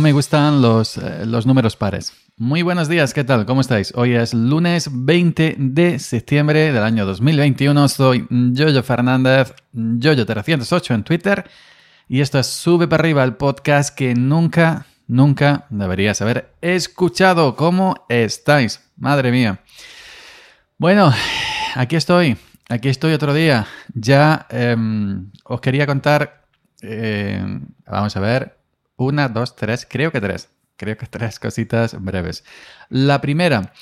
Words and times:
¿Cómo 0.00 0.08
me 0.08 0.12
gustan 0.12 0.62
los, 0.62 0.96
eh, 0.96 1.26
los 1.26 1.44
números 1.44 1.76
pares? 1.76 2.14
Muy 2.38 2.62
buenos 2.62 2.88
días, 2.88 3.12
¿qué 3.12 3.22
tal? 3.22 3.44
¿Cómo 3.44 3.60
estáis? 3.60 3.92
Hoy 3.94 4.14
es 4.14 4.32
lunes 4.32 4.88
20 4.90 5.56
de 5.58 5.98
septiembre 5.98 6.72
del 6.72 6.82
año 6.82 7.04
2021. 7.04 7.86
Soy 7.86 8.26
Jojo 8.56 8.82
Fernández, 8.82 9.52
Jojo308 9.74 10.94
en 10.94 11.04
Twitter. 11.04 11.50
Y 12.08 12.22
esto 12.22 12.38
es 12.38 12.46
Sube 12.46 12.88
para 12.88 13.02
arriba, 13.02 13.22
el 13.24 13.34
podcast 13.34 13.94
que 13.94 14.14
nunca, 14.14 14.86
nunca 15.06 15.66
deberías 15.68 16.22
haber 16.22 16.54
escuchado. 16.62 17.54
¿Cómo 17.54 18.06
estáis? 18.08 18.80
Madre 18.96 19.30
mía. 19.30 19.60
Bueno, 20.78 21.12
aquí 21.74 21.96
estoy. 21.96 22.38
Aquí 22.70 22.88
estoy 22.88 23.12
otro 23.12 23.34
día. 23.34 23.66
Ya 23.92 24.46
em, 24.48 25.30
os 25.44 25.60
quería 25.60 25.86
contar. 25.86 26.46
Eh, 26.80 27.44
vamos 27.84 28.16
a 28.16 28.20
ver. 28.20 28.59
Una, 29.00 29.30
dos, 29.30 29.56
tres. 29.56 29.86
Creo 29.88 30.12
que 30.12 30.20
tres. 30.20 30.50
Creo 30.76 30.94
que 30.98 31.06
tres 31.06 31.38
cositas 31.38 31.98
breves. 31.98 32.44
La 32.90 33.22
primera. 33.22 33.72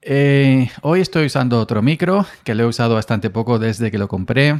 eh, 0.00 0.70
hoy 0.80 1.02
estoy 1.02 1.26
usando 1.26 1.60
otro 1.60 1.82
micro 1.82 2.24
que 2.44 2.54
lo 2.54 2.62
he 2.62 2.66
usado 2.66 2.94
bastante 2.94 3.28
poco 3.28 3.58
desde 3.58 3.90
que 3.90 3.98
lo 3.98 4.08
compré. 4.08 4.58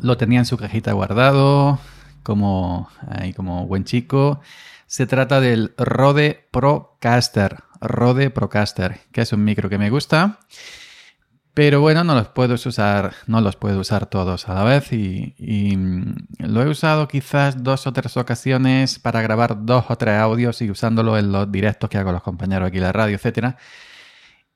Lo 0.00 0.16
tenía 0.16 0.38
en 0.38 0.46
su 0.46 0.56
cajita 0.56 0.92
guardado, 0.92 1.78
como, 2.22 2.88
ahí, 3.06 3.34
como 3.34 3.66
buen 3.66 3.84
chico. 3.84 4.40
Se 4.86 5.06
trata 5.06 5.38
del 5.42 5.74
Rode 5.76 6.46
Procaster. 6.50 7.58
Rode 7.82 8.30
Procaster, 8.30 9.00
que 9.12 9.20
es 9.20 9.34
un 9.34 9.44
micro 9.44 9.68
que 9.68 9.76
me 9.76 9.90
gusta. 9.90 10.38
Pero 11.58 11.80
bueno, 11.80 12.04
no 12.04 12.14
los 12.14 12.28
puedo 12.28 12.54
usar, 12.54 13.14
no 13.26 13.40
los 13.40 13.56
puedo 13.56 13.80
usar 13.80 14.06
todos 14.06 14.48
a 14.48 14.54
la 14.54 14.62
vez 14.62 14.92
y, 14.92 15.76
mm, 15.76 16.14
lo 16.38 16.62
he 16.62 16.68
usado 16.68 17.08
quizás 17.08 17.64
dos 17.64 17.84
o 17.88 17.92
tres 17.92 18.16
ocasiones 18.16 19.00
para 19.00 19.22
grabar 19.22 19.66
dos 19.66 19.86
o 19.88 19.96
tres 19.98 20.20
audios 20.20 20.62
y 20.62 20.70
usándolo 20.70 21.18
en 21.18 21.32
los 21.32 21.50
directos 21.50 21.90
que 21.90 21.98
hago 21.98 22.12
los 22.12 22.22
compañeros 22.22 22.68
aquí 22.68 22.76
en 22.76 22.84
la 22.84 22.92
radio, 22.92 23.16
etcétera. 23.16 23.56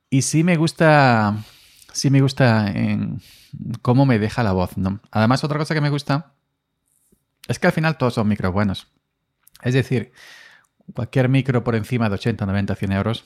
Y 0.09 0.21
sí 0.21 0.45
me 0.45 0.55
gusta, 0.55 1.43
sí 1.91 2.09
me 2.09 2.21
gusta 2.21 2.71
en 2.71 3.21
cómo 3.81 4.05
me 4.05 4.17
deja 4.17 4.41
la 4.41 4.53
voz, 4.53 4.77
¿no? 4.77 5.01
Además, 5.11 5.43
otra 5.43 5.59
cosa 5.59 5.73
que 5.73 5.81
me 5.81 5.89
gusta 5.89 6.31
es 7.49 7.59
que 7.59 7.67
al 7.67 7.73
final 7.73 7.97
todos 7.97 8.13
son 8.13 8.29
micros 8.29 8.53
buenos. 8.53 8.87
Es 9.61 9.73
decir, 9.73 10.13
cualquier 10.93 11.27
micro 11.27 11.65
por 11.65 11.75
encima 11.75 12.07
de 12.07 12.15
80, 12.15 12.45
90, 12.45 12.75
100 12.75 12.91
euros 12.93 13.25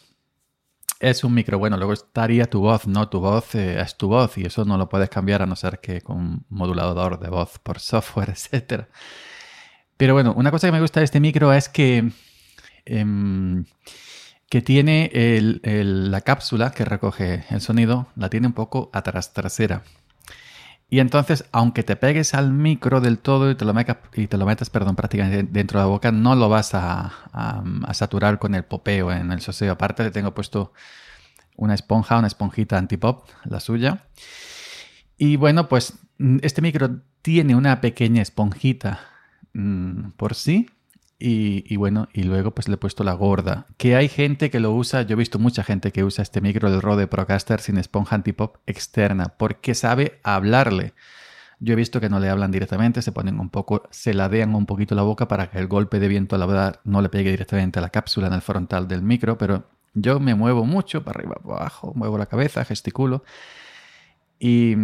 es 1.00 1.24
un 1.24 1.34
micro 1.34 1.60
bueno. 1.60 1.78
Luego 1.78 1.94
estaría 1.94 2.46
tu 2.50 2.62
voz, 2.62 2.88
¿no? 2.88 3.10
Tu 3.10 3.20
voz 3.20 3.56
eh, 3.56 3.80
es 3.80 3.96
tu 3.98 4.08
voz 4.08 4.38
y 4.38 4.46
eso 4.46 4.66
no 4.66 4.78
lo 4.78 4.90
puedes 4.90 5.10
cambiar 5.10 5.42
a 5.42 5.46
no 5.46 5.56
ser 5.56 5.80
que 5.80 6.02
con 6.02 6.18
un 6.18 6.46
modulador 6.50 7.20
de 7.20 7.30
voz 7.30 7.60
por 7.60 7.80
software, 7.82 8.30
etc. 8.30 8.86
Pero 9.98 10.14
bueno, 10.14 10.34
una 10.36 10.52
cosa 10.52 10.68
que 10.68 10.72
me 10.72 10.82
gusta 10.82 11.00
de 11.00 11.06
este 11.06 11.20
micro 11.20 11.54
es 11.54 11.70
que, 11.70 12.12
em, 12.86 13.66
que 14.50 14.62
tiene 14.62 15.12
el- 15.14 16.12
la 16.12 16.22
cápsula 16.22 16.72
que 16.72 16.86
recoge 16.86 17.44
el 17.50 17.62
sonido, 17.62 18.08
la 18.16 18.30
tiene 18.30 18.48
un 18.48 18.54
poco 18.54 18.90
atrás 18.94 19.34
trasera. 19.34 19.84
Y 20.90 21.00
entonces, 21.00 21.46
aunque 21.52 21.84
te 21.84 21.98
pegues 21.98 22.34
al 22.34 22.52
micro 22.54 23.02
del 23.02 23.20
todo 23.20 23.52
y 23.52 23.56
te 23.56 23.66
lo 23.66 23.74
metas, 23.74 23.98
y 24.14 24.28
te 24.28 24.38
lo 24.38 24.46
metas 24.46 24.70
perdón, 24.70 24.96
prácticamente 24.96 25.44
dentro 25.44 25.80
de 25.80 25.86
la 25.86 25.90
boca, 25.90 26.12
no 26.14 26.36
lo 26.36 26.48
vas 26.48 26.74
a, 26.74 27.12
saturar 27.94 28.40
con 28.40 28.56
el 28.56 28.64
popeo 28.64 29.12
en 29.12 29.32
el 29.32 29.42
soseo. 29.42 29.74
Aparte, 29.74 30.04
le 30.04 30.12
tengo 30.12 30.34
puesto 30.34 30.72
una 31.58 31.74
esponja, 31.74 32.18
una 32.18 32.28
esponjita 32.28 32.78
antipop, 32.78 33.28
la 33.44 33.60
suya. 33.60 34.06
Y 35.18 35.36
bueno, 35.36 35.68
pues 35.68 35.94
mm, 36.20 36.38
este 36.42 36.62
micro 36.62 37.02
tiene 37.22 37.56
una 37.56 37.82
pequeña 37.82 38.22
esponjita 38.22 39.02
mm, 39.54 40.12
por 40.12 40.36
sí. 40.36 40.70
Y, 41.20 41.64
y 41.66 41.78
bueno, 41.78 42.10
y 42.14 42.24
luego 42.24 42.52
pues 42.52 42.68
le 42.68 42.76
he 42.76 42.78
puesto 42.78 43.04
la 43.04 43.14
gorda. 43.14 43.66
Que 43.78 43.96
hay 43.96 44.08
gente 44.08 44.52
que 44.52 44.60
lo 44.60 44.72
usa, 44.72 45.02
yo 45.02 45.14
he 45.14 45.18
visto 45.18 45.40
mucha 45.40 45.64
gente 45.64 45.92
que 45.92 46.04
usa 46.04 46.22
este 46.22 46.42
micro 46.42 46.70
del 46.70 46.82
Rode 46.82 47.08
Procaster 47.08 47.60
sin 47.60 47.78
esponja 47.78 48.16
antipop 48.16 48.58
externa, 48.68 49.34
porque 49.38 49.74
sabe 49.74 50.20
hablarle. 50.24 50.94
Yo 51.60 51.74
he 51.74 51.76
visto 51.76 52.00
que 52.00 52.10
no 52.10 52.20
le 52.20 52.30
hablan 52.30 52.52
directamente, 52.52 53.02
se 53.02 53.12
ponen 53.12 53.40
un 53.40 53.50
poco, 53.50 53.84
se 53.90 54.14
ladean 54.14 54.54
un 54.54 54.68
poquito 54.68 54.94
la 54.94 55.02
boca 55.02 55.28
para 55.28 55.50
que 55.50 55.58
el 55.58 55.68
golpe 55.68 56.00
de 56.00 56.08
viento 56.08 56.36
al 56.36 56.44
hablar 56.44 56.82
no 56.84 57.02
le 57.02 57.10
pegue 57.10 57.32
directamente 57.32 57.80
a 57.80 57.82
la 57.82 57.90
cápsula 57.90 58.28
en 58.28 58.34
el 58.34 58.42
frontal 58.42 58.88
del 58.88 59.02
micro, 59.02 59.40
pero 59.40 59.68
yo 59.96 60.20
me 60.20 60.36
muevo 60.36 60.66
mucho 60.66 61.04
para 61.04 61.20
arriba, 61.20 61.36
para 61.44 61.62
abajo, 61.62 61.94
muevo 61.96 62.20
la 62.20 62.28
cabeza, 62.28 62.64
gesticulo 62.64 63.24
y, 64.38 64.76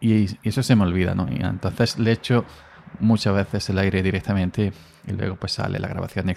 y 0.00 0.26
eso 0.42 0.62
se 0.62 0.74
me 0.74 0.84
olvida, 0.84 1.14
¿no? 1.14 1.28
Y 1.30 1.42
entonces 1.42 1.98
le 1.98 2.12
echo 2.12 2.46
muchas 2.98 3.34
veces 3.34 3.68
el 3.70 3.78
aire 3.78 4.02
directamente 4.02 4.72
y 5.06 5.12
luego 5.12 5.36
pues 5.36 5.52
sale 5.52 5.78
la 5.78 5.88
grabación. 5.88 6.34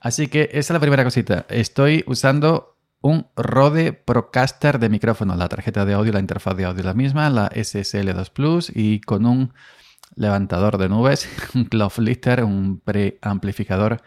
Así 0.00 0.28
que 0.28 0.50
esa 0.52 0.58
es 0.58 0.70
la 0.70 0.80
primera 0.80 1.04
cosita. 1.04 1.46
Estoy 1.48 2.04
usando 2.06 2.76
un 3.00 3.26
Rode 3.36 3.92
Procaster 3.92 4.78
de 4.78 4.88
micrófono. 4.88 5.36
La 5.36 5.48
tarjeta 5.48 5.84
de 5.84 5.94
audio, 5.94 6.12
la 6.12 6.20
interfaz 6.20 6.56
de 6.56 6.64
audio 6.64 6.82
la 6.82 6.94
misma, 6.94 7.28
la 7.30 7.50
SSL2 7.50 8.30
Plus 8.30 8.72
y 8.74 9.00
con 9.00 9.26
un 9.26 9.52
levantador 10.16 10.78
de 10.78 10.88
nubes, 10.88 11.28
un 11.54 11.68
Lifter, 11.98 12.44
un 12.44 12.80
preamplificador 12.80 14.02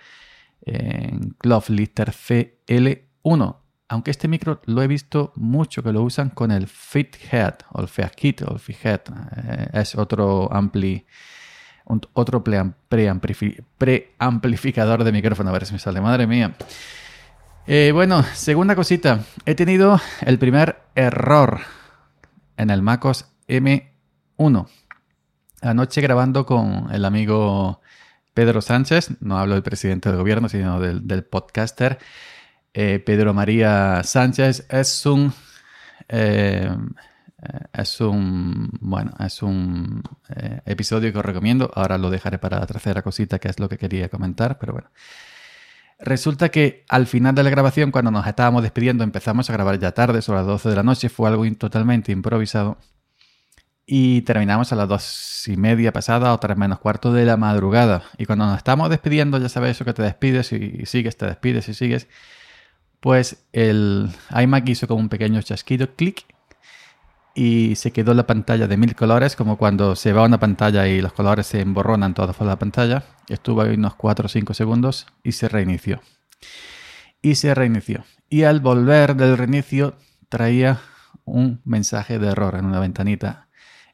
eh, 0.66 1.17
Cloud 1.38 1.63
Lifter 1.69 2.11
CL1. 2.11 3.55
Aunque 3.90 4.12
este 4.12 4.28
micro 4.28 4.62
lo 4.66 4.81
he 4.81 4.88
visto 4.88 5.31
mucho 5.36 5.81
que 5.81 5.94
lo 5.94 6.02
usan 6.03 6.30
con 6.30 6.52
el 6.52 6.68
FitHead 6.68 7.56
o 7.72 7.81
el 7.81 7.88
FeatKit 7.88 8.42
o 8.42 8.53
el 8.53 8.59
FitHead. 8.59 9.02
Eh, 9.38 9.68
es 9.74 9.96
otro 9.96 10.52
ampli, 10.53 11.06
otro 12.14 12.44
pream- 12.44 12.74
preamplifi- 12.90 13.64
preamplificador 13.78 15.03
de 15.06 15.12
micrófono. 15.14 15.50
A 15.50 15.53
ver 15.53 15.66
si 15.66 15.74
me 15.74 15.80
sale. 15.80 16.02
Madre 16.02 16.28
mía. 16.28 16.53
Eh, 17.66 17.92
bueno, 17.94 18.24
segunda 18.34 18.76
cosita. 18.76 19.22
He 19.46 19.56
tenido 19.56 20.00
el 20.22 20.38
primer 20.38 20.78
error 20.96 21.62
en 22.58 22.70
el 22.70 22.81
MacOS 22.81 23.26
M1. 23.47 24.68
Anoche 25.62 26.02
grabando 26.02 26.46
con 26.46 26.88
el 26.94 27.06
amigo 27.06 27.81
Pedro 28.34 28.62
Sánchez, 28.62 29.12
no 29.22 29.38
hablo 29.38 29.53
del 29.56 29.64
presidente 29.64 30.09
del 30.09 30.18
gobierno, 30.20 30.50
sino 30.50 30.80
del, 30.80 31.08
del 31.08 31.24
podcaster. 31.24 31.97
Eh, 32.73 33.00
Pedro 33.05 33.33
María 33.33 34.01
Sánchez 34.03 34.67
es 34.69 35.05
un 35.05 35.33
eh, 36.09 36.69
es 37.73 38.01
un 38.01 38.69
bueno 38.81 39.11
es 39.19 39.41
un 39.44 40.03
eh, 40.35 40.61
episodio 40.66 41.11
que 41.11 41.19
os 41.19 41.25
recomiendo. 41.25 41.72
Ahora 41.73 41.97
lo 41.97 42.09
dejaré 42.09 42.39
para 42.39 42.59
la 42.59 42.67
tercera 42.67 43.01
cosita 43.01 43.39
que 43.39 43.47
es 43.50 43.59
lo 43.59 43.69
que 43.69 43.78
quería 43.78 44.09
comentar 44.09 44.57
pero 44.59 44.73
bueno. 44.73 44.89
Resulta 46.00 46.50
que 46.50 46.85
al 46.89 47.07
final 47.07 47.33
de 47.33 47.44
la 47.44 47.50
grabación 47.50 47.91
cuando 47.91 48.11
nos 48.11 48.28
estábamos 48.28 48.61
despidiendo 48.61 49.03
empezamos 49.03 49.49
a 49.49 49.53
grabar 49.53 49.79
ya 49.79 49.94
tarde 49.94 50.22
sobre 50.22 50.39
las 50.39 50.47
12 50.47 50.69
de 50.69 50.75
la 50.75 50.84
noche 50.84 51.09
fue 51.09 51.29
algo 51.29 51.44
totalmente 51.55 52.11
improvisado. 52.11 52.78
Y 53.89 54.22
terminamos 54.23 54.73
a 54.73 54.75
las 54.75 54.89
dos 54.89 55.47
y 55.47 55.55
media 55.55 55.94
pasada 55.94 56.34
o 56.34 56.39
tres 56.39 56.57
menos 56.57 56.79
cuarto 56.79 57.13
de 57.13 57.25
la 57.25 57.38
madrugada. 57.38 58.03
Y 58.17 58.25
cuando 58.25 58.45
nos 58.45 58.57
estamos 58.57 58.89
despidiendo 58.89 59.38
ya 59.39 59.49
sabes 59.49 59.72
eso 59.72 59.85
que 59.85 59.94
te 59.94 60.03
despides 60.03 60.51
y 60.51 60.85
sigues 60.85 61.17
te 61.17 61.25
despides 61.25 61.69
y 61.69 61.73
sigues 61.73 62.07
pues 63.07 63.47
el 63.53 64.09
iMac 64.38 64.68
hizo 64.68 64.85
como 64.85 65.00
un 65.00 65.07
pequeño 65.07 65.41
chasquido, 65.41 65.95
clic, 65.95 66.25
y 67.34 67.78
se 67.78 67.91
quedó 67.91 68.13
la 68.13 68.28
pantalla 68.28 68.68
de 68.68 68.75
mil 68.75 68.97
colores, 68.97 69.38
como 69.38 69.57
cuando 69.57 69.95
se 69.95 70.12
va 70.12 70.25
una 70.25 70.41
pantalla 70.41 70.90
y 70.90 71.00
los 71.00 71.13
colores 71.13 71.47
se 71.47 71.61
emborronan 71.61 72.14
todos 72.14 72.35
por 72.35 72.46
la 72.46 72.59
pantalla. 72.59 73.05
Estuvo 73.29 73.61
ahí 73.61 73.76
unos 73.76 73.96
4 73.96 74.26
o 74.26 74.28
5 74.28 74.53
segundos 74.53 75.08
y 75.23 75.32
se 75.32 75.47
reinició. 75.47 76.02
Y 77.22 77.35
se 77.35 77.55
reinició. 77.55 78.03
Y 78.28 78.43
al 78.43 78.59
volver 78.59 79.16
del 79.16 79.37
reinicio 79.37 79.96
traía 80.28 80.82
un 81.23 81.61
mensaje 81.64 82.20
de 82.20 82.28
error 82.28 82.55
en 82.55 82.66
una 82.66 82.82
ventanita. 82.82 83.47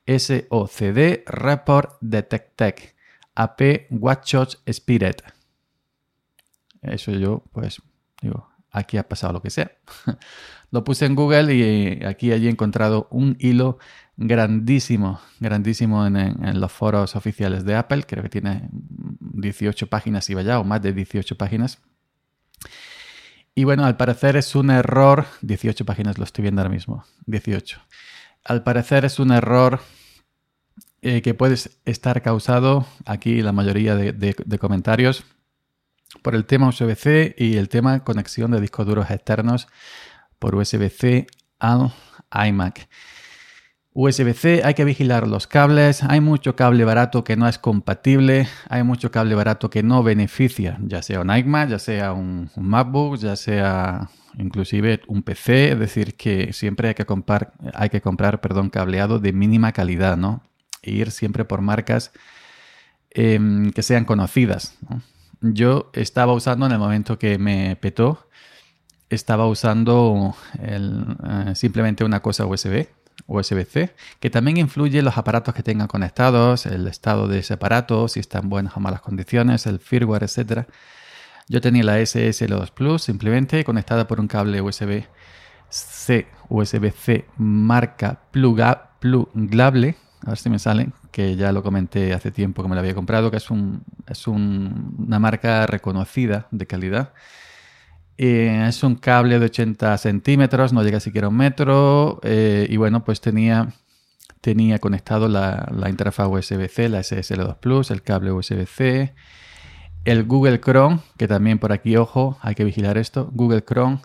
SOCD 0.08 1.22
Report 1.28 1.98
Detected 2.02 2.74
AP 3.36 3.92
Watchos 3.92 4.64
Spirit. 4.66 5.22
Eso 6.82 7.12
yo, 7.12 7.44
pues, 7.52 7.80
digo, 8.20 8.53
aquí 8.74 8.98
ha 8.98 9.08
pasado 9.08 9.34
lo 9.34 9.42
que 9.42 9.50
sea. 9.50 9.72
lo 10.72 10.84
puse 10.84 11.06
en 11.06 11.16
Google 11.16 11.54
y 11.54 12.04
aquí 12.04 12.32
allí 12.32 12.48
he 12.48 12.50
encontrado 12.50 13.08
un 13.12 13.38
hilo 13.40 13.78
grandísimo, 14.18 15.22
grandísimo 15.40 16.06
en, 16.06 16.60
los 16.60 16.72
foros 16.72 17.16
oficiales 17.16 17.64
de 17.64 17.76
Apple. 17.76 18.04
Creo 18.04 18.24
que 18.24 18.30
tiene 18.30 18.70
18 18.72 19.88
páginas 19.88 20.30
y 20.30 20.34
vaya, 20.34 20.60
o 20.60 20.64
más 20.64 20.82
de 20.82 20.92
18 20.92 21.38
páginas. 21.38 21.80
Y 23.56 23.66
bueno, 23.66 23.86
al 23.86 23.96
parecer 23.98 24.36
es 24.36 24.56
un 24.56 24.72
error. 24.72 25.26
18 25.42 25.86
páginas 25.86 26.18
lo 26.18 26.24
estoy 26.24 26.42
viendo 26.42 26.62
ahora 26.62 26.74
mismo. 26.74 27.06
18. 27.28 27.80
Al 28.46 28.64
parecer 28.64 29.06
es 29.06 29.20
un 29.20 29.32
error 29.32 29.80
eh, 31.04 31.22
que 31.22 31.36
puede 31.36 31.56
estar 31.86 32.22
causado, 32.24 32.88
aquí 33.06 33.42
la 33.42 33.52
mayoría 33.52 33.96
de 33.96 34.58
comentarios, 34.60 35.24
por 36.22 36.36
el 36.36 36.46
tema 36.46 36.70
USB-C 36.70 37.36
y 37.38 37.58
el 37.58 37.70
tema 37.70 38.04
conexión 38.04 38.52
de 38.52 38.62
discos 38.62 38.86
duros 38.86 39.10
externos 39.10 39.68
por 40.40 40.56
USB-C 40.56 41.28
al 41.60 41.92
iMac. 42.48 42.88
USB-C, 43.96 44.64
hay 44.64 44.74
que 44.74 44.86
vigilar 44.86 45.28
los 45.28 45.46
cables, 45.46 46.02
hay 46.04 46.20
mucho 46.20 46.56
cable 46.56 46.84
barato 46.84 47.24
que 47.24 47.36
no 47.36 47.48
es 47.48 47.60
compatible, 47.60 48.48
hay 48.68 48.84
mucho 48.84 49.12
cable 49.12 49.36
barato 49.36 49.70
que 49.70 49.84
no 49.84 50.02
beneficia, 50.02 50.80
ya 50.82 51.04
sea 51.04 51.22
un 51.22 51.36
iMac, 51.36 51.70
ya 51.70 51.80
sea 51.80 52.12
un, 52.12 52.50
MacBook, 52.56 53.18
ya 53.18 53.36
sea 53.36 54.10
inclusive 54.40 55.02
un 55.08 55.22
PC, 55.22 55.74
es 55.74 55.80
decir, 55.80 56.16
que 56.16 56.54
siempre 56.54 56.88
hay 56.88 56.96
que 56.96 57.06
comprar, 57.06 57.54
hay 57.76 57.90
que 57.90 58.02
comprar 58.02 58.42
perdón, 58.42 58.72
cableado 58.72 59.20
de 59.20 59.32
mínima 59.32 59.72
calidad, 59.74 60.18
¿no? 60.18 60.42
E 60.82 60.92
ir 60.92 61.12
siempre 61.12 61.46
por 61.46 61.62
marcas 61.62 62.12
em, 63.12 63.72
que 63.72 63.84
sean 63.84 64.06
conocidas. 64.06 64.76
Yo 65.44 65.92
estaba 65.94 66.34
usando 66.34 66.66
en 66.66 66.72
el 66.72 66.80
momento 66.80 67.20
que 67.20 67.38
me 67.38 67.76
petó, 67.76 68.30
estaba 69.10 69.46
usando 69.46 70.36
eh, 70.58 71.52
simplemente 71.54 72.04
una 72.04 72.22
cosa 72.22 72.46
USB 72.46 72.88
USB-C, 73.28 73.94
que 74.20 74.30
también 74.30 74.58
influye 74.58 75.02
los 75.02 75.18
aparatos 75.18 75.54
que 75.54 75.64
tengan 75.64 75.88
conectados, 75.88 76.66
el 76.66 76.88
estado 76.88 77.28
de 77.28 77.40
ese 77.40 77.54
aparato, 77.56 78.08
si 78.08 78.20
está 78.20 78.40
en 78.40 78.50
buenas 78.50 78.76
o 78.76 78.80
malas 78.80 79.02
condiciones, 79.02 79.66
el 79.66 79.80
firmware, 79.80 80.24
etc. 80.24 80.68
Yo 81.48 81.62
tenía 81.62 81.84
la 81.84 82.00
SSL2 82.00 82.72
Plus 82.72 83.04
simplemente 83.04 83.64
conectada 83.64 84.08
por 84.08 84.20
un 84.20 84.28
cable 84.28 84.62
USB-C, 84.62 86.28
USB-C 86.50 87.26
marca 87.38 88.22
plugable, 88.32 89.96
a 90.26 90.30
ver 90.30 90.38
si 90.38 90.50
me 90.50 90.60
sale, 90.60 90.90
que 91.12 91.36
ya 91.36 91.52
lo 91.52 91.64
comenté 91.64 92.14
hace 92.14 92.32
tiempo 92.32 92.64
que 92.64 92.70
me 92.70 92.76
lo 92.76 92.82
había 92.82 92.96
comprado, 92.96 93.30
que 93.32 93.38
es, 93.38 93.48
es 94.08 94.28
una 94.28 95.20
marca 95.20 95.66
reconocida 95.68 96.48
de 96.52 96.66
calidad 96.66 97.14
eh, 98.18 98.66
es 98.68 98.84
un 98.84 98.96
cable 98.96 99.40
de 99.40 99.46
80 99.46 99.98
centímetros, 99.98 100.72
no 100.74 100.84
llega 100.84 101.00
siquiera 101.00 101.28
a 101.28 101.30
un 101.30 101.38
metro. 101.38 102.20
Eh, 102.24 102.68
y 102.70 102.78
bueno, 102.78 103.04
pues 103.04 103.22
tenía, 103.22 103.74
tenía 104.42 104.80
conectado 104.80 105.28
la, 105.28 105.70
interfaz 105.90 106.28
USB-C, 106.30 106.90
la 106.90 107.00
SSL2 107.00 107.58
Plus, 107.58 107.92
el 107.92 108.04
cable 108.04 108.32
USB-C, 108.32 109.14
el 110.06 110.24
Google 110.26 110.60
Chrome, 110.60 111.00
que 111.18 111.28
también 111.28 111.60
por 111.60 111.72
aquí, 111.72 111.96
ojo, 111.98 112.38
hay 112.42 112.56
que 112.56 112.64
vigilar 112.64 112.98
esto. 112.98 113.30
Google 113.34 113.64
Chrome, 113.64 114.00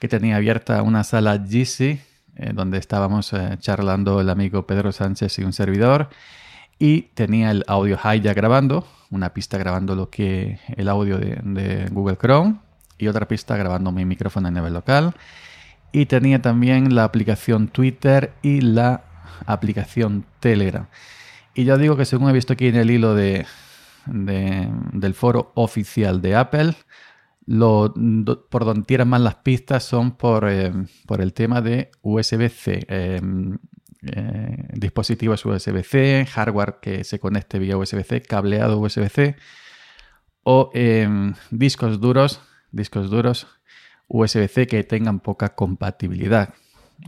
que 0.00 0.08
tenía 0.08 0.36
abierta 0.36 0.82
una 0.82 1.04
sala 1.04 1.38
GC, 1.38 2.00
eh, 2.36 2.52
donde 2.54 2.78
estábamos 2.78 3.32
charlando 3.58 4.20
el 4.20 4.30
amigo 4.30 4.66
Pedro 4.66 4.92
Sánchez 4.92 5.38
y 5.38 5.44
un 5.44 5.52
servidor. 5.52 6.08
Y 6.78 7.02
tenía 7.14 7.50
el 7.50 7.64
audio 7.68 7.98
ya 8.20 8.34
grabando, 8.34 8.86
una 9.10 9.32
pista 9.34 9.58
grabando 9.58 9.94
lo 9.94 10.10
que 10.10 10.58
el 10.76 10.88
audio 10.88 11.18
de 11.18 11.88
Google 11.92 12.16
Chrome 12.16 12.56
y 12.98 13.08
otra 13.08 13.26
pista 13.28 13.56
grabando 13.56 13.92
mi 13.92 14.04
micrófono 14.04 14.48
a 14.48 14.50
nivel 14.50 14.72
local. 14.72 15.14
Y 15.92 16.06
tenía 16.06 16.40
también 16.40 16.94
la 16.94 17.04
aplicación 17.04 17.68
Twitter 17.68 18.32
y 18.42 18.60
la 18.60 19.02
aplicación 19.46 20.24
Telegram. 20.40 20.86
Y 21.54 21.64
ya 21.64 21.76
digo 21.76 21.96
que 21.96 22.04
según 22.04 22.30
he 22.30 22.32
visto 22.32 22.54
aquí 22.54 22.68
en 22.68 22.76
el 22.76 22.90
hilo 22.90 23.14
de, 23.14 23.46
del 24.06 25.14
foro 25.14 25.52
oficial 25.54 26.22
de 26.22 26.36
Apple, 26.36 26.74
lo, 27.46 27.92
por 28.50 28.64
donde 28.64 28.84
tiran 28.84 29.08
más 29.08 29.20
las 29.20 29.36
pistas 29.36 29.84
son 29.84 30.12
por, 30.12 30.48
eh, 30.48 30.72
por 31.06 31.20
el 31.20 31.32
tema 31.32 31.60
de 31.60 31.90
USB-C. 32.02 32.86
Em, 32.88 33.58
eh, 34.04 34.68
dispositivos 34.72 35.44
USB-C, 35.44 36.26
hardware 36.26 36.78
que 36.82 37.04
se 37.04 37.20
conecte 37.20 37.58
vía 37.58 37.76
USB-C, 37.76 38.22
cableado 38.22 38.78
USB-C 38.78 39.36
o 40.44 40.72
discos 41.50 42.00
duros 42.00 42.40
discos 42.72 43.10
duros 43.10 43.46
USB-C 44.08 44.66
que 44.66 44.82
tengan 44.84 45.20
poca 45.20 45.54
compatibilidad. 45.54 46.54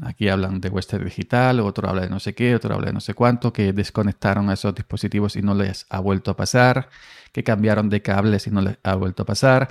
Aquí 0.03 0.29
hablan 0.29 0.61
de 0.61 0.69
Western 0.69 1.05
Digital, 1.05 1.61
otro 1.61 1.89
habla 1.89 2.03
de 2.03 2.11
no 2.11 2.21
sé 2.21 2.35
qué, 2.35 2.55
otro 2.55 2.75
habla 2.75 2.89
de 2.89 2.93
no 2.93 3.01
sé 3.01 3.15
cuánto, 3.15 3.53
que 3.53 3.73
desconectaron 3.73 4.51
a 4.51 4.55
esos 4.55 4.75
dispositivos 4.75 5.37
y 5.37 5.43
no 5.43 5.55
les 5.55 5.87
ha 5.91 6.01
vuelto 6.01 6.31
a 6.31 6.37
pasar, 6.37 6.89
que 7.33 7.45
cambiaron 7.45 7.89
de 7.89 8.03
cables 8.03 8.47
y 8.47 8.51
no 8.51 8.61
les 8.61 8.79
ha 8.83 8.95
vuelto 8.95 9.23
a 9.23 9.27
pasar. 9.27 9.69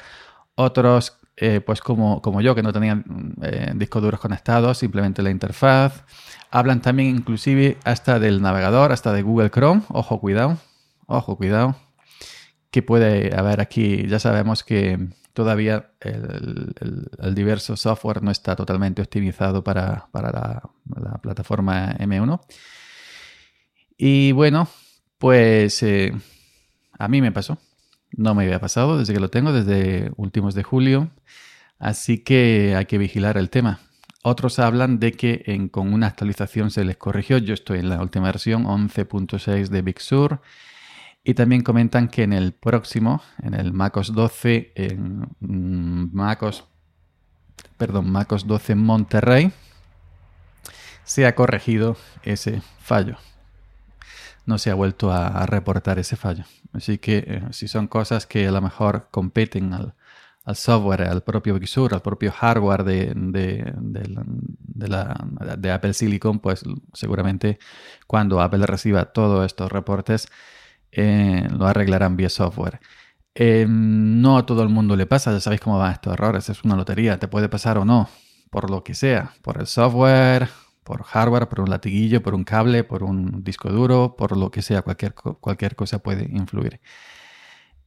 Otros, 0.56 1.18
eh, 1.36 1.62
pues 1.62 1.82
como, 1.82 2.22
como 2.22 2.42
yo, 2.42 2.54
que 2.56 2.64
no 2.64 2.74
tenían 2.74 3.36
eh, 3.42 3.72
discos 3.76 4.02
duros 4.02 4.20
conectados, 4.20 4.78
simplemente 4.78 5.22
la 5.22 5.32
interfaz. 5.32 6.04
Hablan 6.52 6.82
también 6.82 7.10
inclusive 7.10 7.78
hasta 7.84 8.20
del 8.20 8.42
navegador, 8.42 8.92
hasta 8.92 9.12
de 9.14 9.24
Google 9.24 9.50
Chrome. 9.50 9.82
Ojo, 9.90 10.20
cuidado. 10.20 10.58
Ojo, 11.08 11.38
cuidado. 11.38 11.76
Que 12.70 12.84
puede 12.84 13.36
haber 13.36 13.62
aquí, 13.62 14.08
ya 14.08 14.20
sabemos 14.20 14.64
que 14.64 15.00
todavía 15.34 15.92
el, 16.00 17.36
diverso 17.36 17.76
software 17.76 18.22
no 18.22 18.32
está 18.32 18.56
totalmente 18.56 19.02
optimizado 19.02 19.64
para, 19.64 20.08
la, 20.14 20.62
plataforma 21.22 21.96
M1. 21.98 22.40
Y 23.98 24.32
bueno, 24.32 24.68
pues 25.18 25.82
eh, 25.84 26.14
a 26.98 27.08
mí 27.08 27.22
me 27.22 27.32
pasó. 27.32 27.58
No 28.16 28.36
me 28.36 28.44
había 28.44 28.60
pasado 28.60 28.98
desde 28.98 29.14
que 29.14 29.20
lo 29.20 29.30
tengo, 29.30 29.52
desde 29.52 30.12
últimos 30.18 30.56
de 30.56 30.64
julio. 30.64 31.12
Así 31.80 32.20
que 32.20 32.76
hay 32.78 32.86
que 32.86 32.98
vigilar 32.98 33.38
el 33.38 33.50
tema. 33.50 33.80
Otros 34.24 34.60
hablan 34.60 35.00
de 35.00 35.12
que 35.12 35.70
con 35.72 35.94
una 35.94 36.08
actualización 36.08 36.72
se 36.72 36.86
les 36.86 36.96
corrigió. 36.96 37.38
Yo 37.40 37.54
estoy 37.54 37.80
en 37.80 37.90
la 37.90 38.02
última 38.02 38.28
versión 38.28 38.64
11.6 38.64 39.68
de 39.68 39.82
Big 39.82 40.00
Sur 40.00 40.42
y 41.26 41.34
también 41.34 41.62
comentan 41.62 42.08
que 42.08 42.24
en 42.24 42.34
el 42.34 42.54
próximo, 42.54 43.22
en 43.42 43.54
el 43.54 43.74
MacOS 43.74 44.14
12, 44.14 44.74
en 44.76 45.28
MacOS, 45.40 46.66
perdón, 47.78 48.12
MacOS 48.12 48.46
12 48.48 48.76
Monterrey, 48.76 49.52
se 51.04 51.26
ha 51.26 51.36
corregido 51.36 51.98
ese 52.24 52.62
fallo. 52.80 53.18
No 54.46 54.58
se 54.58 54.72
ha 54.72 54.76
vuelto 54.76 55.12
a, 55.12 55.46
reportar 55.46 56.00
ese 56.00 56.16
fallo. 56.16 56.44
Así 56.74 56.98
que 56.98 57.24
eh, 57.28 57.44
si 57.52 57.68
son 57.68 57.88
cosas 57.88 58.26
que 58.26 58.48
a 58.48 58.52
lo 58.52 58.62
mejor 58.62 59.08
competen 59.12 59.74
al, 59.74 59.94
software, 60.56 61.04
al 61.04 61.24
propio 61.24 61.58
Big 61.58 61.70
al 61.92 62.02
propio 62.02 62.32
hardware 62.32 62.84
de, 62.84 63.74
Apple 65.72 65.94
Silicon, 65.94 66.40
pues 66.40 66.64
seguramente 66.94 67.60
cuando 68.08 68.42
Apple 68.42 68.66
reciba 68.66 69.06
todos 69.06 69.46
estos 69.46 69.72
reportes 69.72 70.28
eh, 70.92 71.48
lo 71.50 71.66
arreglarán 71.66 72.16
vía 72.18 72.30
software. 72.30 72.80
Eh, 73.36 73.66
no 73.68 74.38
a 74.38 74.46
todo 74.46 74.62
el 74.62 74.70
mundo 74.70 74.96
le 74.96 75.08
pasa, 75.08 75.32
ya 75.32 75.40
sabéis 75.40 75.62
cómo 75.62 75.80
van 75.80 75.94
estos 75.94 76.14
errores, 76.14 76.50
es 76.50 76.64
una 76.64 76.76
lotería, 76.76 77.18
te 77.18 77.28
puede 77.28 77.50
pasar 77.50 77.80
o 77.80 77.86
no, 77.86 78.08
por 78.52 78.70
lo 78.70 78.84
que 78.84 78.94
sea, 78.94 79.34
por 79.42 79.60
el 79.60 79.66
software, 79.66 80.50
por 80.84 81.04
hardware, 81.04 81.48
por 81.48 81.62
un 81.62 81.70
latiguillo, 81.70 82.22
por 82.22 82.36
un 82.36 82.44
cable, 82.44 82.84
por 82.84 83.04
un 83.04 83.44
disco 83.44 83.70
duro, 83.70 84.16
por 84.18 84.38
lo 84.38 84.52
que 84.52 84.62
sea, 84.62 84.82
cualquier, 84.82 85.14
cualquier 85.14 85.76
cosa 85.76 86.00
puede 86.00 86.24
influir. 86.32 86.80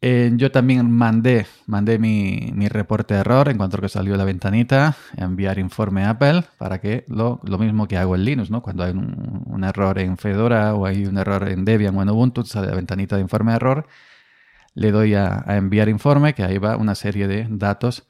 Eh, 0.02 0.30
yo 0.34 0.52
también 0.52 0.90
mandé, 0.90 1.46
mandé 1.66 1.98
mi, 1.98 2.52
reporte 2.68 3.14
de 3.14 3.20
error 3.20 3.48
en 3.48 3.56
cuanto 3.56 3.78
que 3.78 3.88
salió 3.88 4.16
la 4.16 4.24
ventanita, 4.24 4.94
enviar 5.16 5.58
informe 5.58 6.04
a 6.04 6.10
Apple 6.10 6.44
para 6.58 6.80
que 6.80 7.04
lo, 7.08 7.40
mismo 7.58 7.88
que 7.88 7.96
hago 7.96 8.14
en 8.14 8.24
Linux, 8.24 8.50
¿no? 8.50 8.62
Cuando 8.62 8.84
hay 8.84 8.92
un, 8.92 9.64
error 9.64 9.98
en 9.98 10.18
Fedora 10.18 10.74
o 10.74 10.86
hay 10.86 11.06
un 11.06 11.16
error 11.16 11.48
en 11.48 11.64
Debian 11.64 11.96
o 11.96 12.02
en 12.02 12.10
Ubuntu, 12.10 12.44
sale 12.44 12.68
la 12.68 12.74
ventanita 12.76 13.16
de 13.16 13.22
informe 13.22 13.52
de 13.52 13.56
error, 13.56 13.86
le 14.74 14.92
doy 14.92 15.14
a, 15.14 15.44
enviar 15.48 15.88
informe, 15.88 16.34
que 16.34 16.44
ahí 16.44 16.58
va 16.58 16.76
una 16.76 16.94
serie 16.94 17.26
de 17.26 17.46
datos 17.50 18.06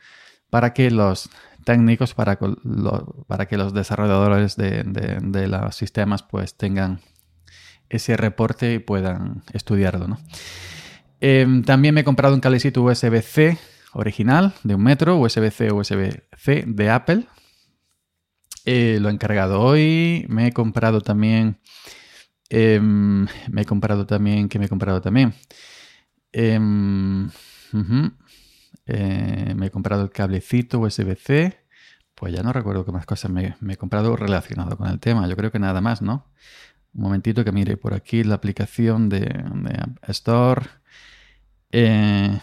para 0.51 0.73
que 0.73 0.91
los 0.91 1.31
técnicos, 1.65 2.15
para, 2.15 2.39
para 3.27 3.47
que 3.47 3.57
los 3.57 3.75
desarrolladores 3.75 4.57
de, 4.57 4.83
de 4.85 5.49
los 5.49 5.75
sistemas 5.75 6.23
pues 6.23 6.57
tengan 6.57 7.01
ese 7.89 8.17
reporte 8.17 8.75
y 8.75 8.79
puedan 8.79 9.43
estudiarlo, 9.53 10.09
¿no? 10.09 10.19
Em, 11.21 11.63
también 11.63 11.95
me 11.95 12.03
he 12.03 12.05
comprado 12.05 12.35
un 12.35 12.41
cablecito 12.41 12.83
USB-C 12.83 13.59
original 13.93 14.55
de 14.65 14.75
un 14.75 14.83
metro, 14.83 15.17
USB-C 15.17 15.73
USB-C 15.73 16.65
de 16.67 16.91
Apple. 16.91 17.27
Eh, 18.65 18.99
lo 19.01 19.09
he 19.09 19.13
encargado 19.13 19.61
hoy. 19.61 20.27
Me 20.29 20.49
he 20.49 20.53
comprado 20.53 21.01
también. 21.01 21.59
Em, 22.51 23.27
me 23.51 23.63
he 23.63 23.65
comprado 23.65 24.07
también. 24.07 24.49
¿Qué 24.49 24.59
me 24.59 24.67
he 24.67 24.69
comprado 24.69 25.01
también? 25.01 25.35
Em, 26.33 27.31
eh, 28.87 29.55
me 29.57 29.67
he 29.67 29.71
comprado 29.71 30.03
el 30.03 30.11
cablecito 30.11 30.79
USB-C. 30.81 31.59
Pues 32.15 32.35
ya 32.35 32.43
no 32.43 32.53
recuerdo 32.53 32.85
qué 32.85 32.93
más 32.93 33.05
cosas 33.05 33.31
me, 33.31 33.57
he 33.69 33.77
comprado 33.77 34.17
relacionado 34.17 34.77
con 34.77 34.89
el 34.89 35.01
tema. 35.01 35.29
Yo 35.29 35.37
creo 35.37 35.53
que 35.53 35.59
nada 35.59 35.81
más, 35.81 36.01
¿no? 36.01 36.27
Un 36.95 37.03
momentito 37.03 37.45
que 37.45 37.53
mire 37.53 37.77
por 37.77 37.93
aquí 37.93 38.25
la 38.25 38.37
aplicación 38.37 39.09
de, 39.09 39.21
de 39.21 39.93
Store. 40.09 40.63
Eh, 41.73 42.39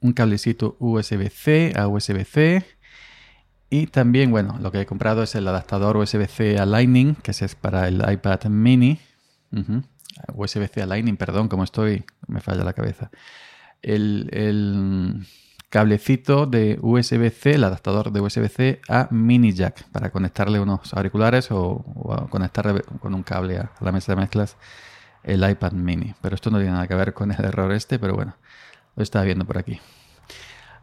un 0.00 0.12
cablecito 0.12 0.76
USB-C 0.80 1.74
a 1.76 1.86
USB-C. 1.86 2.64
Y 3.70 3.86
también, 3.86 4.30
bueno, 4.30 4.58
lo 4.60 4.70
que 4.70 4.80
he 4.80 4.86
comprado 4.86 5.22
es 5.22 5.34
el 5.34 5.48
adaptador 5.48 5.96
USB-C 5.96 6.58
a 6.58 6.66
Lightning, 6.66 7.14
que 7.16 7.30
es 7.30 7.54
para 7.54 7.88
el 7.88 8.02
iPad 8.08 8.44
mini. 8.44 9.00
USB-C 10.32 10.82
a 10.82 10.86
Lightning, 10.86 11.16
perdón, 11.16 11.48
como 11.48 11.64
estoy, 11.64 12.04
me 12.26 12.40
falla 12.40 12.64
la 12.64 12.72
cabeza. 12.72 13.10
El, 13.82 15.26
cablecito 15.74 16.46
de 16.46 16.78
USB-C, 16.80 17.54
el 17.54 17.64
adaptador 17.64 18.12
de 18.12 18.20
USB-C 18.20 18.80
a 18.88 19.08
mini 19.10 19.52
jack 19.52 19.82
para 19.90 20.10
conectarle 20.10 20.60
unos 20.60 20.94
auriculares 20.94 21.48
o, 21.50 21.84
conectarle 22.30 22.82
con 23.00 23.12
un 23.12 23.24
cable 23.24 23.58
a 23.58 23.72
la 23.80 23.90
mesa 23.90 24.12
de 24.12 24.20
mezclas 24.20 24.56
el 25.24 25.42
iPad 25.50 25.72
mini. 25.72 26.14
Pero 26.22 26.36
esto 26.36 26.52
no 26.52 26.58
tiene 26.58 26.74
nada 26.74 26.86
que 26.86 26.94
ver 26.94 27.12
con 27.12 27.32
el 27.32 27.44
error 27.44 27.72
este, 27.72 27.98
pero 27.98 28.14
bueno, 28.14 28.36
lo 28.94 29.02
estaba 29.02 29.24
viendo 29.24 29.44
por 29.46 29.58
aquí. 29.58 29.80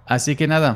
Así 0.07 0.35
que 0.35 0.45
nada, 0.45 0.75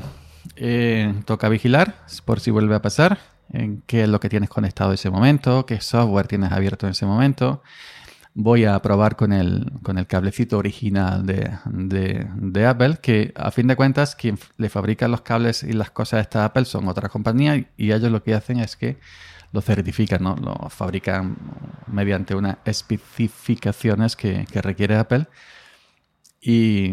eh, 0.56 1.14
toca 1.26 1.50
vigilar 1.50 1.96
por 2.24 2.40
si 2.40 2.52
vuelve 2.52 2.76
a 2.76 2.82
pasar, 2.82 3.20
en 3.52 3.84
qué 3.86 4.04
es 4.04 4.08
lo 4.08 4.22
que 4.22 4.30
tienes 4.30 4.48
conectado 4.48 4.92
en 4.92 4.94
ese 4.94 5.10
momento, 5.10 5.66
qué 5.66 5.82
software 5.82 6.28
tienes 6.28 6.54
abierto 6.54 6.86
en 6.86 6.92
ese 6.92 7.06
momento. 7.06 7.64
Voy 8.38 8.66
a 8.66 8.78
probar 8.82 9.16
con 9.16 9.32
el, 9.32 9.72
con 9.82 9.98
el 9.98 10.08
cablecito 10.08 10.58
original 10.58 11.26
de, 11.26 12.68
Apple, 12.68 12.98
que 13.02 13.32
a 13.34 13.50
fin 13.50 13.66
de 13.68 13.78
cuentas 13.78 14.14
quien 14.14 14.38
le 14.58 14.68
fabrica 14.68 15.08
los 15.08 15.22
cables 15.22 15.64
y 15.64 15.72
las 15.72 15.90
cosas 15.90 16.18
a 16.18 16.22
esta 16.22 16.44
Apple 16.44 16.66
son 16.66 16.90
otra 16.90 17.08
compañía 17.08 17.56
y 17.56 17.94
ellos 17.94 18.12
lo 18.12 18.24
que 18.24 18.34
hacen 18.34 18.60
es 18.60 18.76
que 18.76 19.00
lo 19.54 19.62
certifican, 19.62 20.22
¿no? 20.22 20.36
lo 20.36 20.70
fabrican 20.70 21.38
mediante 21.88 22.36
unas 22.36 22.58
especificaciones 22.66 24.18
que, 24.18 24.46
que 24.52 24.62
requiere 24.62 24.98
Apple 24.98 25.28
y, 26.42 26.92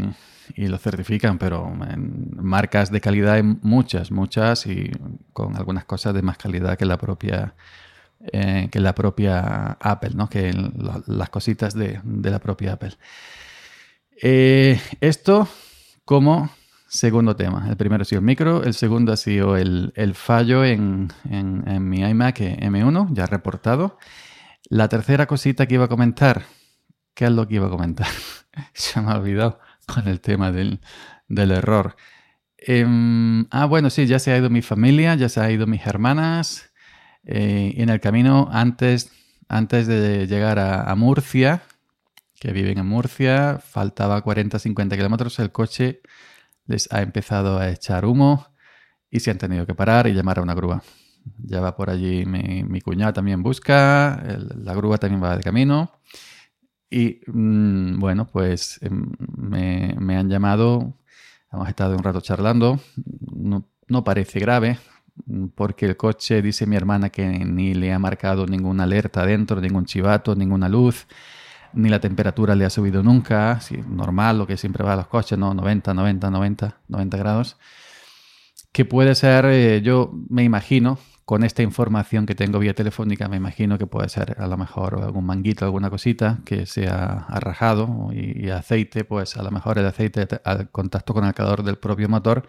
y, 0.54 0.68
lo 0.68 0.78
certifican, 0.78 1.38
pero 1.38 1.66
en 1.90 2.36
marcas 2.36 2.92
de 2.92 3.00
calidad 3.00 3.34
hay 3.34 3.42
muchas, 3.42 4.12
muchas 4.12 4.64
y 4.68 4.92
con 5.32 5.56
algunas 5.56 5.86
cosas 5.86 6.14
de 6.14 6.22
más 6.22 6.38
calidad 6.38 6.78
que 6.78 6.86
la 6.86 6.98
propia 6.98 7.56
eh, 8.32 8.68
que 8.70 8.80
la 8.80 8.94
propia 8.94 9.78
Apple, 9.80 10.12
¿no? 10.14 10.28
que 10.28 10.52
las 11.06 11.30
cositas 11.30 11.74
de, 11.74 12.00
de, 12.04 12.30
la 12.30 12.38
propia 12.38 12.74
Apple. 12.74 12.92
Eh, 14.20 14.80
esto 15.00 15.48
como 16.04 16.50
Segundo 16.92 17.34
tema. 17.34 17.66
El 17.70 17.78
primero 17.78 18.02
ha 18.02 18.04
sido 18.04 18.18
el 18.18 18.26
micro, 18.26 18.64
el 18.64 18.74
segundo 18.74 19.14
ha 19.14 19.16
sido 19.16 19.56
el, 19.56 20.12
fallo 20.14 20.62
en, 20.62 21.08
mi 21.24 22.00
iMac 22.02 22.38
M1, 22.38 23.14
ya 23.14 23.24
reportado. 23.24 23.96
La 24.68 24.90
tercera 24.90 25.26
cosita 25.26 25.64
que 25.64 25.76
iba 25.76 25.86
a 25.86 25.88
comentar, 25.88 26.42
¿qué 27.14 27.24
es 27.24 27.30
lo 27.30 27.48
que 27.48 27.54
iba 27.54 27.68
a 27.68 27.70
comentar? 27.70 28.08
Se 28.74 29.00
me 29.00 29.10
ha 29.10 29.16
olvidado 29.16 29.58
con 29.86 30.06
el 30.06 30.20
tema 30.20 30.52
del, 30.52 30.80
error. 31.30 31.96
Em, 32.58 33.46
ah, 33.50 33.64
bueno, 33.64 33.88
sí, 33.88 34.04
ya 34.04 34.18
se 34.18 34.30
ha 34.30 34.36
ido 34.36 34.50
mi 34.50 34.60
familia, 34.60 35.14
ya 35.14 35.30
se 35.30 35.40
ha 35.40 35.50
ido 35.50 35.66
mis 35.66 35.86
hermanas. 35.86 36.71
Eh, 37.24 37.74
en 37.76 37.88
el 37.88 38.00
camino, 38.00 38.48
antes, 38.50 39.12
antes 39.48 39.86
de 39.86 40.26
llegar 40.26 40.58
a, 40.58 40.94
Murcia, 40.96 41.62
que 42.40 42.52
viven 42.52 42.78
en 42.78 42.86
Murcia, 42.86 43.60
faltaba 43.64 44.22
40-50 44.24 44.96
kilómetros, 44.96 45.38
el 45.38 45.52
coche 45.52 46.00
les 46.66 46.92
ha 46.92 47.02
empezado 47.02 47.58
a 47.58 47.70
echar 47.70 48.04
humo 48.04 48.46
y 49.10 49.20
se 49.20 49.30
han 49.30 49.38
tenido 49.38 49.66
que 49.66 49.74
parar 49.74 50.06
y 50.06 50.14
llamar 50.14 50.38
a 50.38 50.42
una 50.42 50.54
grúa. 50.54 50.82
Ya 51.38 51.60
va 51.60 51.76
por 51.76 51.90
allí 51.90 52.24
mi, 52.26 52.80
cuñado 52.80 53.12
también 53.12 53.42
busca, 53.42 54.20
la 54.56 54.74
grúa 54.74 54.98
también 54.98 55.22
va 55.22 55.36
de 55.36 55.42
camino. 55.42 55.92
Y 56.90 57.20
mm, 57.26 58.00
bueno, 58.00 58.26
pues 58.26 58.78
em, 58.82 59.12
me, 59.36 60.16
han 60.16 60.28
llamado, 60.28 60.98
hemos 61.52 61.68
estado 61.68 61.96
un 61.96 62.02
rato 62.02 62.20
charlando, 62.20 62.80
no, 63.34 63.68
no 63.88 64.04
parece 64.04 64.40
grave, 64.40 64.78
porque 65.54 65.86
el 65.86 65.96
coche, 65.96 66.42
dice 66.42 66.66
mi 66.66 66.76
hermana, 66.76 67.10
que 67.10 67.26
ni 67.26 67.74
le 67.74 67.92
ha 67.92 67.98
marcado 67.98 68.46
ninguna 68.46 68.84
alerta 68.84 69.24
dentro, 69.24 69.60
ningún 69.60 69.84
chivato, 69.86 70.34
ninguna 70.34 70.68
luz 70.68 71.06
ni 71.74 71.88
la 71.88 72.00
temperatura 72.00 72.54
le 72.54 72.64
ha 72.64 72.70
subido 72.70 73.02
nunca, 73.02 73.60
si 73.60 73.76
normal, 73.78 74.38
lo 74.38 74.46
que 74.46 74.56
siempre 74.56 74.84
va 74.84 74.94
a 74.94 74.96
los 74.96 75.06
coches, 75.06 75.38
¿no? 75.38 75.54
90, 75.54 75.94
90, 75.94 76.30
90, 76.30 76.80
90 76.88 77.16
grados. 77.16 77.56
Que 78.72 78.84
puede 78.84 79.14
ser, 79.14 79.44
eh, 79.46 79.82
yo 79.82 80.12
me 80.28 80.44
imagino, 80.44 80.98
con 81.24 81.44
esta 81.44 81.62
información 81.62 82.26
que 82.26 82.34
tengo 82.34 82.58
vía 82.58 82.74
telefónica, 82.74 83.28
me 83.28 83.36
imagino 83.36 83.78
que 83.78 83.86
puede 83.86 84.08
ser 84.08 84.36
a 84.38 84.46
lo 84.46 84.56
mejor 84.56 85.00
algún 85.02 85.24
manguito, 85.24 85.64
alguna 85.64 85.88
cosita 85.88 86.40
que 86.44 86.66
se 86.66 86.88
ha 86.88 87.26
rajado 87.40 88.10
y, 88.12 88.46
y 88.46 88.50
aceite, 88.50 89.04
pues 89.04 89.36
a 89.36 89.42
lo 89.42 89.50
mejor 89.50 89.78
el 89.78 89.86
aceite 89.86 90.26
al 90.44 90.70
contacto 90.70 91.14
con 91.14 91.24
el 91.24 91.34
calor 91.34 91.62
del 91.62 91.76
propio 91.76 92.08
motor 92.08 92.48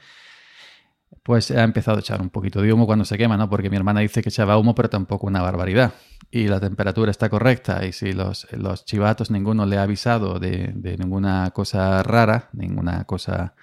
pues 1.21 1.51
ha 1.51 1.63
empezado 1.63 1.97
a 1.97 1.99
echar 1.99 2.21
un 2.21 2.29
poquito 2.29 2.61
de 2.61 2.73
humo 2.73 2.85
cuando 2.85 3.05
se 3.05 3.17
quema, 3.17 3.37
¿no? 3.37 3.49
Porque 3.49 3.69
mi 3.69 3.77
hermana 3.77 3.99
dice 3.99 4.21
que 4.21 4.29
echaba 4.29 4.57
humo, 4.57 4.73
pero 4.73 4.89
tampoco 4.89 5.27
una 5.27 5.41
barbaridad. 5.41 5.93
Y 6.31 6.47
la 6.47 6.59
temperatura 6.59 7.11
está 7.11 7.29
correcta. 7.29 7.85
Y 7.85 7.91
si 7.91 8.13
los, 8.13 8.47
chivatos 8.85 9.29
ninguno 9.29 9.65
le 9.65 9.77
ha 9.77 9.83
avisado 9.83 10.39
de, 10.39 10.73
ninguna 10.97 11.51
cosa 11.51 12.01
rara, 12.03 12.49
ninguna 12.53 13.03
cosa 13.05 13.55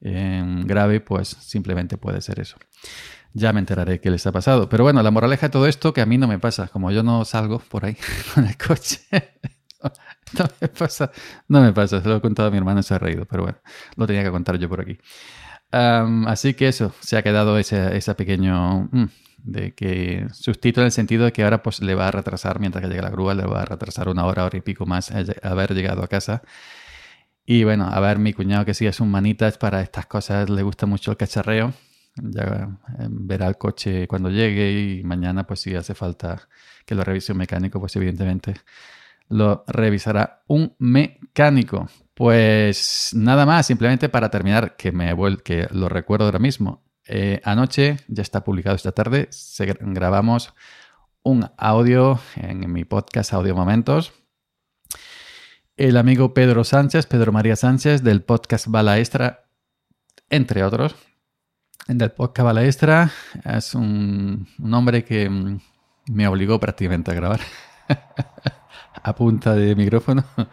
em, 0.00 0.66
grave, 0.66 1.00
pues 1.00 1.28
simplemente 1.28 1.96
puede 1.98 2.20
ser 2.20 2.40
eso. 2.40 2.56
Ya 3.34 3.52
me 3.52 3.60
enteraré 3.60 4.00
qué 4.00 4.10
les 4.10 4.26
ha 4.26 4.32
pasado. 4.32 4.68
Pero 4.68 4.84
bueno, 4.84 5.02
la 5.02 5.10
moraleja 5.10 5.46
de 5.46 5.52
todo 5.52 5.66
esto 5.66 5.92
que 5.94 6.00
a 6.00 6.06
mí 6.06 6.18
no 6.18 6.26
me 6.28 6.38
pasa. 6.38 6.68
Como 6.68 6.90
yo 6.90 7.02
no 7.02 7.24
salgo 7.24 7.60
por 7.60 7.84
ahí 7.84 7.96
con 8.34 8.46
el 8.46 8.56
coche. 8.56 9.00
no 10.38 10.44
me 10.60 10.68
pasa. 10.68 11.10
No 11.48 11.60
me 11.62 11.72
pasa. 11.72 12.02
Se 12.02 12.08
lo 12.08 12.16
he 12.16 12.20
contado 12.20 12.48
a 12.48 12.50
mi 12.50 12.58
hermana 12.58 12.80
y 12.80 12.82
se 12.82 12.94
ha 12.94 12.98
reído. 12.98 13.24
Pero 13.26 13.44
bueno, 13.44 13.58
lo 13.96 14.06
tenía 14.06 14.24
que 14.24 14.30
contar 14.30 14.58
yo 14.58 14.68
por 14.68 14.80
aquí 14.80 14.98
así 15.72 16.54
que 16.54 16.68
eso, 16.68 16.94
se 17.00 17.16
ha 17.16 17.22
quedado 17.22 17.58
ese, 17.58 17.96
ese 17.96 18.14
pequeño 18.14 18.88
mm, 18.92 19.04
de 19.44 19.74
que 19.74 20.26
sustito 20.32 20.80
en 20.80 20.86
el 20.86 20.92
sentido 20.92 21.24
de 21.24 21.32
que 21.32 21.42
ahora 21.42 21.62
pues 21.62 21.80
le 21.80 21.94
va 21.94 22.08
a 22.08 22.10
retrasar 22.10 22.60
mientras 22.60 22.82
que 22.82 22.88
llegue 22.88 23.02
la 23.02 23.10
grúa, 23.10 23.34
le 23.34 23.44
va 23.46 23.62
a 23.62 23.64
retrasar 23.64 24.08
una 24.08 24.24
hora, 24.26 24.44
hora 24.44 24.58
y 24.58 24.60
pico 24.60 24.86
más 24.86 25.12
haber 25.42 25.74
llegado 25.74 26.02
a 26.02 26.08
casa. 26.08 26.42
Y 27.44 27.64
bueno, 27.64 27.88
a 27.90 28.00
ver, 28.00 28.18
mi 28.18 28.32
cuñado 28.32 28.64
que 28.64 28.74
sí 28.74 28.86
es 28.86 29.00
un 29.00 29.10
manitas 29.10 29.58
para 29.58 29.80
estas 29.82 30.06
cosas, 30.06 30.48
le 30.48 30.62
gusta 30.62 30.86
mucho 30.86 31.10
el 31.10 31.16
cacharreo. 31.16 31.72
Ya 32.16 32.78
em, 32.98 33.26
verá 33.26 33.48
el 33.48 33.56
coche 33.56 34.06
cuando 34.06 34.30
llegue 34.30 34.98
y 34.98 35.02
mañana 35.04 35.46
pues 35.46 35.60
si 35.60 35.74
hace 35.74 35.94
falta 35.94 36.48
que 36.84 36.94
lo 36.94 37.04
revise 37.04 37.32
un 37.32 37.38
mecánico, 37.38 37.80
pues 37.80 37.96
evidentemente 37.96 38.54
lo 39.28 39.64
revisará 39.66 40.42
un 40.46 40.74
mecánico. 40.78 41.88
Pues 42.14 43.10
nada 43.14 43.46
más, 43.46 43.66
simplemente 43.66 44.08
para 44.08 44.30
terminar, 44.30 44.76
que 44.76 44.92
me 44.92 45.14
que 45.42 45.66
lo 45.70 45.88
recuerdo 45.88 46.26
ahora 46.26 46.38
mismo. 46.38 46.82
Eh, 47.06 47.40
anoche, 47.44 47.96
ya 48.08 48.22
está 48.22 48.44
publicado 48.44 48.76
esta 48.76 48.92
tarde, 48.92 49.28
grabamos 49.80 50.54
un 51.22 51.48
audio 51.56 52.20
en 52.36 52.70
mi 52.72 52.84
podcast 52.84 53.32
Audio 53.32 53.54
Momentos. 53.54 54.12
El 55.76 55.96
amigo 55.96 56.34
Pedro 56.34 56.64
Sánchez, 56.64 57.06
Pedro 57.06 57.32
María 57.32 57.56
Sánchez, 57.56 58.02
del 58.02 58.22
podcast 58.22 58.66
Bala 58.68 58.98
Extra, 58.98 59.46
entre 60.28 60.64
otros. 60.64 60.94
Del 61.88 62.12
podcast 62.12 62.44
Bala 62.44 62.64
Extra 62.64 63.10
es 63.44 63.74
un, 63.74 64.46
un 64.58 64.74
hombre 64.74 65.04
que 65.04 65.28
mm, 65.28 65.60
me 66.06 66.28
obligó 66.28 66.60
prácticamente 66.60 67.10
a 67.10 67.14
grabar 67.14 67.40
a 69.02 69.14
punta 69.14 69.54
de 69.54 69.74
micrófono. 69.74 70.24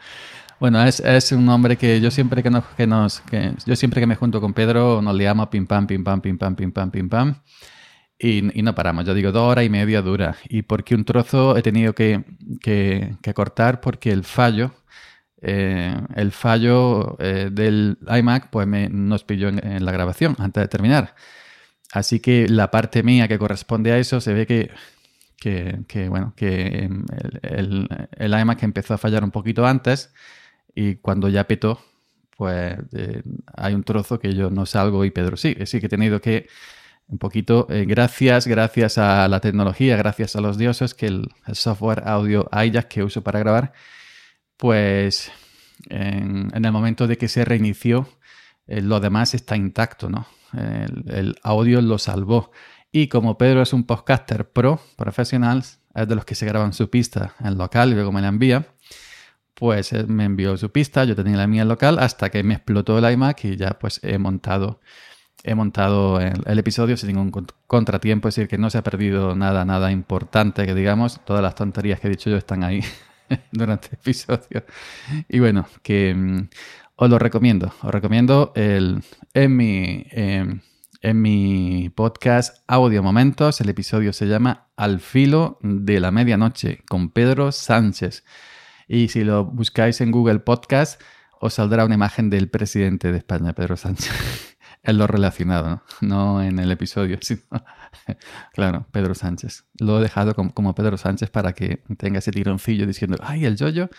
Bueno, 0.59 0.83
es, 0.83 0.99
es, 0.99 1.31
un 1.31 1.47
hombre 1.47 1.77
que 1.77 2.01
yo 2.01 2.11
siempre 2.11 2.43
que 2.43 2.49
nos, 2.49 2.65
que 2.75 2.85
nos 2.85 3.21
que 3.21 3.53
yo 3.65 3.77
siempre 3.77 4.01
que 4.01 4.07
me 4.07 4.15
junto 4.15 4.41
con 4.41 4.53
Pedro 4.53 5.01
nos 5.01 5.15
liamos 5.15 5.47
pim 5.47 5.65
pam, 5.65 5.87
pim 5.87 6.03
pam, 6.03 6.19
pim 6.19 6.37
pam, 6.37 6.53
pim 6.53 6.71
pam, 6.73 6.91
pim 6.91 7.07
pam. 7.07 7.35
Y, 8.19 8.59
y 8.59 8.61
no 8.61 8.75
paramos. 8.75 9.05
Yo 9.05 9.13
digo, 9.13 9.31
dos 9.31 9.43
horas 9.49 9.65
y 9.65 9.69
media 9.69 10.01
dura. 10.01 10.35
Y 10.49 10.63
porque 10.63 10.95
un 10.95 11.05
trozo 11.05 11.55
he 11.55 11.61
tenido 11.61 11.93
que, 11.95 12.25
que, 12.61 13.15
que 13.21 13.33
cortar 13.33 13.79
porque 13.79 14.11
el 14.11 14.25
fallo, 14.25 14.73
eh, 15.41 15.95
el 16.15 16.31
fallo 16.33 17.15
eh, 17.19 17.49
del 17.51 17.97
iMac, 18.05 18.49
pues 18.49 18.67
me, 18.67 18.89
nos 18.89 19.23
pilló 19.23 19.47
en, 19.47 19.85
la 19.85 19.91
grabación 19.93 20.35
antes 20.39 20.61
de 20.61 20.67
terminar. 20.67 21.15
Así 21.93 22.19
que 22.19 22.47
la 22.49 22.71
parte 22.71 23.03
mía 23.03 23.27
que 23.27 23.39
corresponde 23.39 23.91
a 23.93 23.97
eso 23.97 24.19
se 24.21 24.33
ve 24.33 24.45
que, 24.45 24.71
que, 25.39 26.07
bueno, 26.09 26.33
que 26.35 26.85
el, 26.85 27.39
el, 27.41 28.09
el 28.17 28.39
iMac 28.39 28.63
empezó 28.63 28.93
a 28.93 28.97
fallar 28.97 29.23
un 29.23 29.31
poquito 29.31 29.65
antes 29.65 30.13
y 30.75 30.95
cuando 30.95 31.29
ya 31.29 31.47
petó, 31.47 31.79
pues 32.39 32.77
eh, 32.93 33.21
hay 33.53 33.73
un 33.73 33.83
trozo 33.83 34.17
que 34.17 34.33
yo 34.33 34.49
no 34.49 34.65
salgo 34.65 35.03
y 35.03 35.11
Pedro 35.11 35.35
sí. 35.35 35.57
Así 35.61 35.81
que 35.81 35.87
he 35.87 35.89
tenido 35.89 36.21
que 36.21 36.47
un 37.07 37.17
poquito, 37.17 37.67
eh, 37.69 37.85
gracias, 37.85 38.47
gracias 38.47 38.97
a 38.97 39.27
la 39.27 39.41
tecnología, 39.41 39.97
gracias 39.97 40.37
a 40.37 40.41
los 40.41 40.57
dioses, 40.57 40.93
que 40.93 41.07
el, 41.07 41.27
software 41.53 42.03
audio 42.05 42.47
Ajax 42.51 42.85
que 42.85 43.03
uso 43.03 43.23
para 43.23 43.39
grabar, 43.39 43.73
pues 44.55 45.31
en, 45.89 46.49
el 46.53 46.71
momento 46.71 47.07
de 47.07 47.17
que 47.17 47.27
se 47.27 47.43
reinició, 47.43 48.07
eh, 48.67 48.81
lo 48.81 49.01
demás 49.01 49.33
está 49.33 49.57
intacto, 49.57 50.09
¿no? 50.09 50.27
El, 50.53 51.35
audio 51.43 51.81
lo 51.81 51.97
salvó. 51.97 52.51
Y 52.91 53.07
como 53.07 53.37
Pedro 53.37 53.61
es 53.61 53.73
un 53.73 53.83
podcaster 53.83 54.49
pro, 54.49 54.79
profesional, 54.95 55.63
es 55.93 56.07
de 56.07 56.15
los 56.15 56.25
que 56.25 56.35
se 56.35 56.45
graban 56.45 56.73
su 56.73 56.89
pista 56.89 57.35
en 57.39 57.57
local 57.57 57.91
y 57.91 57.93
luego 57.93 58.11
me 58.11 58.21
la 58.21 58.29
envía, 58.29 58.67
pues 59.53 59.93
eh, 59.93 60.05
me 60.07 60.25
envió 60.25 60.57
su 60.57 60.71
pista, 60.71 61.03
yo 61.03 61.15
tenía 61.15 61.37
la 61.37 61.47
mía 61.47 61.65
local, 61.65 61.99
hasta 61.99 62.29
que 62.29 62.43
me 62.43 62.55
explotó 62.55 62.97
el 62.97 63.11
iMac 63.11 63.45
y 63.45 63.57
ya 63.57 63.77
pues 63.77 63.99
he 64.03 64.17
montado, 64.17 64.79
he 65.43 65.53
montado 65.53 66.19
el, 66.19 66.59
episodio 66.59 66.97
sin 66.97 67.09
ningún 67.09 67.45
contratiempo, 67.67 68.29
es 68.29 68.35
decir, 68.35 68.47
que 68.47 68.57
no 68.57 68.69
se 68.69 68.79
ha 68.79 68.83
perdido 68.83 69.35
nada, 69.35 69.65
nada 69.65 69.91
importante, 69.91 70.65
que 70.65 70.73
digamos, 70.73 71.19
todas 71.25 71.43
las 71.43 71.55
tonterías 71.55 71.99
que 71.99 72.07
he 72.07 72.11
dicho 72.11 72.29
yo 72.29 72.37
están 72.37 72.63
ahí 72.63 72.81
durante 73.51 73.87
el 73.89 73.93
episodio. 73.95 74.65
Y 75.27 75.39
bueno, 75.39 75.67
que 75.83 76.13
mm, 76.15 76.47
Os 76.95 77.09
lo 77.09 77.19
recomiendo. 77.19 77.73
Os 77.81 77.91
recomiendo 77.91 78.51
el, 78.55 79.01
en, 79.33 79.55
mi, 79.55 80.05
em, 80.11 80.59
en 81.01 81.21
mi 81.21 81.89
podcast 81.95 82.63
Audio 82.67 83.01
Momentos. 83.01 83.61
El 83.61 83.69
episodio 83.69 84.13
se 84.13 84.27
llama 84.27 84.67
Al 84.75 84.99
filo 84.99 85.59
de 85.61 85.99
la 85.99 86.11
medianoche 86.11 86.83
con 86.87 87.09
Pedro 87.11 87.51
Sánchez. 87.51 88.23
Y 88.87 89.07
si 89.09 89.23
lo 89.23 89.45
buscáis 89.45 90.01
en 90.01 90.11
Google 90.11 90.39
Podcast, 90.39 91.01
os 91.39 91.53
saldrá 91.53 91.85
una 91.85 91.95
imagen 91.95 92.29
del 92.29 92.49
presidente 92.49 93.11
de 93.11 93.19
España, 93.19 93.53
Pedro 93.53 93.77
Sánchez. 93.77 94.11
en 94.83 94.97
lo 94.97 95.07
relacionado, 95.07 95.83
¿no? 96.01 96.41
en 96.41 96.59
el 96.59 96.71
episodio, 96.71 97.17
sino, 97.21 97.41
claro, 98.53 98.87
Pedro 98.91 99.15
Sánchez. 99.15 99.65
Lo 99.79 99.99
he 99.99 100.01
dejado 100.01 100.35
como, 100.35 100.75
Pedro 100.75 100.97
Sánchez 100.97 101.29
para 101.29 101.53
que 101.53 101.83
tenga 101.97 102.19
ese 102.19 102.31
tironcillo 102.31 102.85
diciendo, 102.85 103.17
ay, 103.21 103.45
el 103.45 103.55
yoyo 103.55 103.89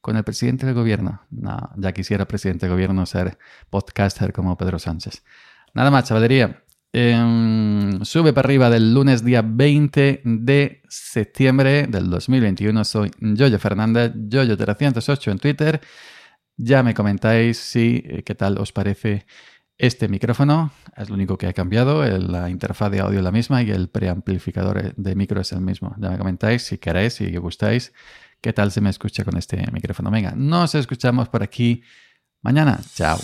con 0.00 0.16
el 0.16 0.24
presidente 0.24 0.66
del 0.66 0.74
gobierno. 0.74 1.22
No, 1.30 1.70
ya 1.76 1.92
quisiera 1.92 2.26
presidente 2.26 2.66
del 2.66 2.74
gobierno 2.74 3.04
ser 3.06 3.38
podcaster 3.70 4.32
como 4.32 4.56
Pedro 4.56 4.78
Sánchez. 4.78 5.22
Nada 5.78 5.92
más, 5.92 6.02
chavalería. 6.08 6.64
Em, 6.92 8.04
sube 8.04 8.32
para 8.32 8.46
arriba 8.46 8.68
del 8.68 8.92
lunes 8.92 9.24
día 9.24 9.42
20 9.46 10.22
de 10.24 10.82
septiembre 10.88 11.86
del 11.86 12.10
2021. 12.10 12.84
Soy 12.84 13.12
Yoyo 13.20 13.60
Fernández, 13.60 14.12
Yoyo308 14.12 15.30
en 15.30 15.38
Twitter. 15.38 15.80
Ya 16.56 16.82
me 16.82 16.94
comentáis 16.94 17.58
si, 17.58 18.02
eh, 18.04 18.24
qué 18.24 18.34
tal 18.34 18.58
os 18.58 18.72
parece 18.72 19.24
este 19.76 20.08
micrófono 20.08 20.72
es 20.96 21.10
lo 21.10 21.14
único 21.14 21.38
que 21.38 21.46
ha 21.46 21.52
cambiado, 21.52 22.02
la 22.02 22.50
interfaz 22.50 22.90
de 22.90 22.98
audio 22.98 23.18
es 23.18 23.24
la 23.24 23.30
misma 23.30 23.62
y 23.62 23.70
el 23.70 23.88
preamplificador 23.88 24.96
de 24.96 25.14
micro 25.14 25.40
es 25.40 25.52
el 25.52 25.60
mismo. 25.60 25.94
Ya 26.00 26.10
me 26.10 26.18
comentáis 26.18 26.62
si 26.62 26.78
queréis, 26.78 27.12
si 27.12 27.36
gustáis, 27.36 27.92
qué 28.40 28.52
tal 28.52 28.72
se 28.72 28.80
me 28.80 28.90
escucha 28.90 29.22
con 29.22 29.36
este 29.36 29.64
micrófono. 29.70 30.10
Venga, 30.10 30.32
nos 30.34 30.74
escuchamos 30.74 31.28
por 31.28 31.44
aquí 31.44 31.84
mañana. 32.42 32.80
Chao. 32.96 33.20